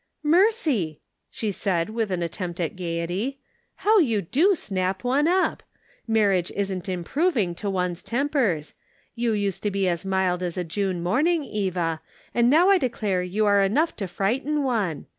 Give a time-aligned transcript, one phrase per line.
[0.37, 0.99] "Mercy!"
[1.29, 3.37] she said, with an attempt at gaiety;"
[3.85, 5.61] how you do snap one up!
[6.07, 8.73] Marriage isn't improving to people's tempers;
[9.13, 12.01] you used to be as mild as a June morning, Eva,
[12.33, 15.05] and now I declare you are enough to frighten one.